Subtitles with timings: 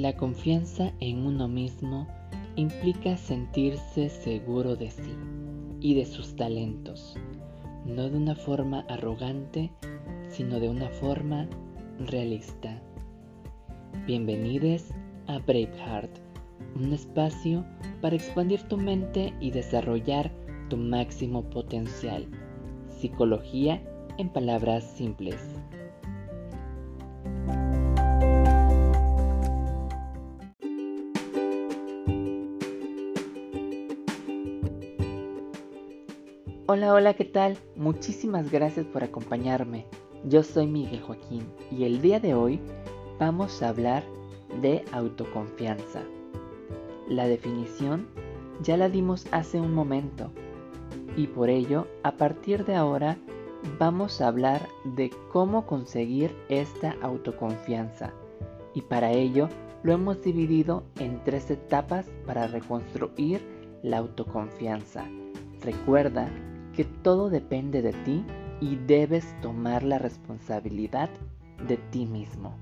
[0.00, 2.08] La confianza en uno mismo
[2.56, 5.14] implica sentirse seguro de sí
[5.78, 7.18] y de sus talentos,
[7.84, 9.70] no de una forma arrogante,
[10.30, 11.46] sino de una forma
[11.98, 12.80] realista.
[14.06, 14.86] Bienvenidos
[15.26, 16.16] a Braveheart,
[16.76, 17.62] un espacio
[18.00, 20.32] para expandir tu mente y desarrollar
[20.70, 22.26] tu máximo potencial.
[22.88, 23.82] Psicología
[24.16, 25.36] en palabras simples.
[36.72, 37.58] Hola, hola, ¿qué tal?
[37.74, 39.86] Muchísimas gracias por acompañarme.
[40.24, 42.60] Yo soy Miguel Joaquín y el día de hoy
[43.18, 44.04] vamos a hablar
[44.62, 46.02] de autoconfianza.
[47.08, 48.06] La definición
[48.62, 50.30] ya la dimos hace un momento
[51.16, 53.18] y por ello a partir de ahora
[53.80, 58.12] vamos a hablar de cómo conseguir esta autoconfianza
[58.74, 59.48] y para ello
[59.82, 63.40] lo hemos dividido en tres etapas para reconstruir
[63.82, 65.04] la autoconfianza.
[65.62, 66.30] Recuerda
[66.80, 68.24] que todo depende de ti
[68.58, 71.10] y debes tomar la responsabilidad
[71.68, 72.56] de ti mismo.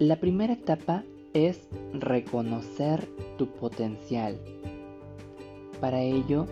[0.00, 4.40] La primera etapa es reconocer tu potencial.
[5.80, 6.48] Para ello,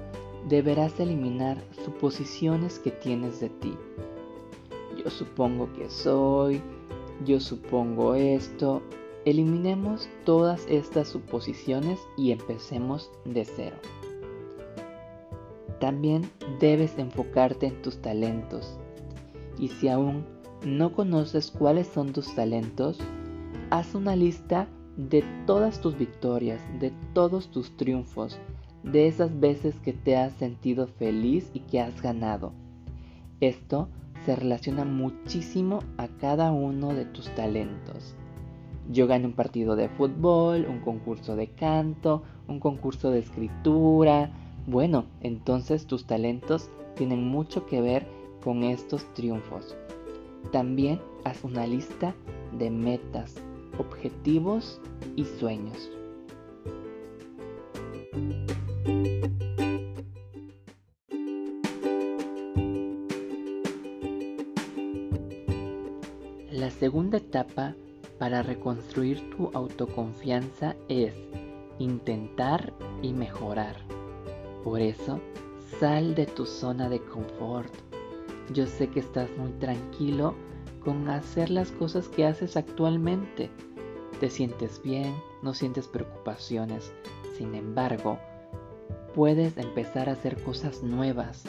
[0.48, 3.77] deberás eliminar suposiciones que tienes de ti.
[5.03, 6.62] Yo supongo que soy,
[7.25, 8.83] yo supongo esto.
[9.25, 13.77] Eliminemos todas estas suposiciones y empecemos de cero.
[15.81, 18.79] También debes enfocarte en tus talentos.
[19.59, 20.25] Y si aún
[20.67, 22.98] no conoces cuáles son tus talentos,
[23.70, 28.39] haz una lista de todas tus victorias, de todos tus triunfos,
[28.83, 32.53] de esas veces que te has sentido feliz y que has ganado.
[33.41, 33.89] Esto
[34.24, 38.14] se relaciona muchísimo a cada uno de tus talentos.
[38.90, 44.30] Yo gané un partido de fútbol, un concurso de canto, un concurso de escritura.
[44.67, 48.07] Bueno, entonces tus talentos tienen mucho que ver
[48.42, 49.74] con estos triunfos.
[50.52, 52.14] También haz una lista
[52.58, 53.34] de metas,
[53.79, 54.80] objetivos
[55.17, 55.90] y sueños.
[66.84, 67.74] Segunda etapa
[68.18, 71.14] para reconstruir tu autoconfianza es
[71.78, 73.74] intentar y mejorar.
[74.62, 75.18] Por eso,
[75.80, 77.72] sal de tu zona de confort.
[78.52, 80.34] Yo sé que estás muy tranquilo
[80.84, 83.48] con hacer las cosas que haces actualmente.
[84.20, 86.92] Te sientes bien, no sientes preocupaciones.
[87.39, 88.18] Sin embargo,
[89.14, 91.45] puedes empezar a hacer cosas nuevas.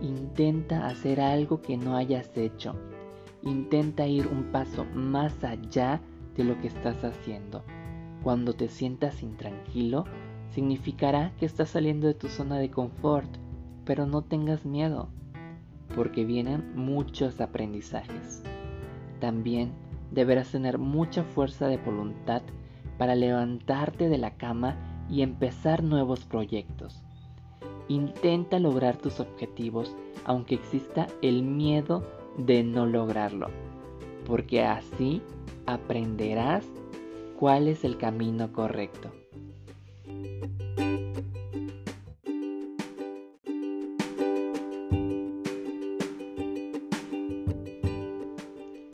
[0.00, 2.74] Intenta hacer algo que no hayas hecho.
[3.42, 6.00] Intenta ir un paso más allá
[6.36, 7.62] de lo que estás haciendo.
[8.22, 10.04] Cuando te sientas intranquilo,
[10.50, 13.28] significará que estás saliendo de tu zona de confort,
[13.84, 15.08] pero no tengas miedo,
[15.94, 18.42] porque vienen muchos aprendizajes.
[19.18, 19.72] También
[20.12, 22.42] deberás tener mucha fuerza de voluntad
[22.98, 24.76] para levantarte de la cama
[25.10, 27.02] y empezar nuevos proyectos.
[27.88, 32.04] Intenta lograr tus objetivos aunque exista el miedo
[32.36, 33.48] de no lograrlo,
[34.26, 35.22] porque así
[35.66, 36.64] aprenderás
[37.38, 39.10] cuál es el camino correcto.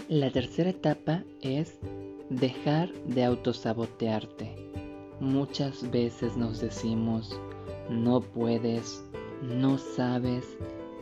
[0.09, 1.79] La tercera etapa es
[2.31, 4.55] dejar de autosabotearte.
[5.21, 7.39] Muchas veces nos decimos,
[7.91, 9.05] no puedes,
[9.43, 10.57] no sabes,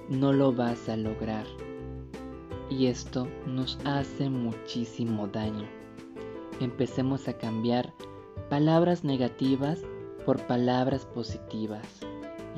[0.09, 1.47] no lo vas a lograr.
[2.69, 5.67] Y esto nos hace muchísimo daño.
[6.61, 7.93] Empecemos a cambiar
[8.49, 9.83] palabras negativas
[10.25, 11.87] por palabras positivas.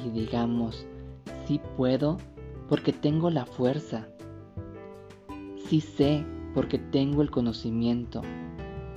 [0.05, 0.87] Y digamos,
[1.47, 2.17] sí puedo
[2.69, 4.09] porque tengo la fuerza.
[5.69, 6.25] Sí sé
[6.55, 8.23] porque tengo el conocimiento.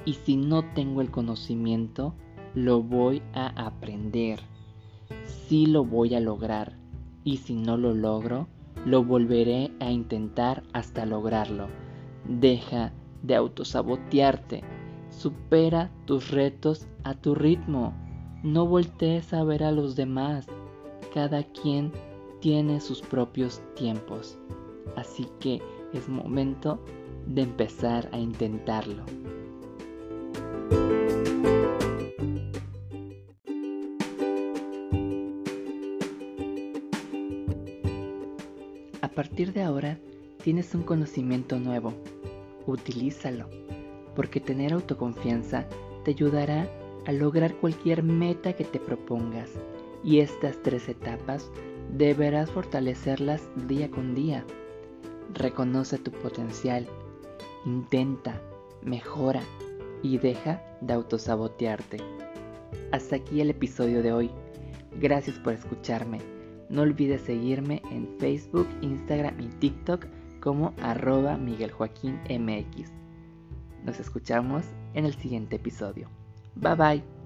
[0.05, 2.15] Y si no tengo el conocimiento,
[2.55, 4.39] lo voy a aprender.
[5.25, 6.77] Sí lo voy a lograr.
[7.23, 8.47] Y si no lo logro,
[8.85, 11.67] lo volveré a intentar hasta lograrlo.
[12.27, 12.93] Deja
[13.23, 14.63] de autosabotearte.
[15.09, 17.93] Supera tus retos a tu ritmo.
[18.43, 20.47] No voltees a ver a los demás.
[21.13, 21.91] Cada quien
[22.39, 24.37] tiene sus propios tiempos.
[24.95, 25.61] Así que
[25.93, 26.83] es momento
[27.27, 29.03] de empezar a intentarlo.
[39.09, 39.97] Partir de ahora
[40.43, 41.93] tienes un conocimiento nuevo.
[42.67, 43.47] Utilízalo,
[44.15, 45.65] porque tener autoconfianza
[46.03, 46.69] te ayudará
[47.05, 49.49] a lograr cualquier meta que te propongas.
[50.03, 51.51] Y estas tres etapas
[51.95, 54.45] deberás fortalecerlas día con día.
[55.33, 56.87] Reconoce tu potencial,
[57.65, 58.41] intenta,
[58.81, 59.41] mejora
[60.03, 61.97] y deja de autosabotearte.
[62.91, 64.31] Hasta aquí el episodio de hoy.
[64.99, 66.40] Gracias por escucharme.
[66.71, 70.05] No olvides seguirme en Facebook, Instagram y TikTok
[70.39, 72.91] como arroba Miguel Joaquín MX.
[73.83, 74.63] Nos escuchamos
[74.93, 76.07] en el siguiente episodio.
[76.55, 77.20] Bye bye.